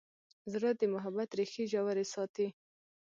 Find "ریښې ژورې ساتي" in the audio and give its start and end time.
1.37-2.47